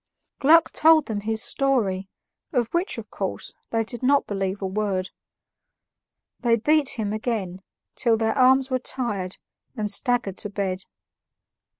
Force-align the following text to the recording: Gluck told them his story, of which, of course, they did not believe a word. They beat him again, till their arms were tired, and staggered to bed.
Gluck 0.39 0.71
told 0.71 1.05
them 1.05 1.21
his 1.21 1.43
story, 1.43 2.09
of 2.51 2.69
which, 2.73 2.97
of 2.97 3.11
course, 3.11 3.53
they 3.69 3.83
did 3.83 4.01
not 4.01 4.25
believe 4.25 4.59
a 4.59 4.65
word. 4.65 5.11
They 6.39 6.55
beat 6.55 6.97
him 6.97 7.13
again, 7.13 7.61
till 7.93 8.17
their 8.17 8.35
arms 8.35 8.71
were 8.71 8.79
tired, 8.79 9.37
and 9.77 9.91
staggered 9.91 10.37
to 10.39 10.49
bed. 10.49 10.85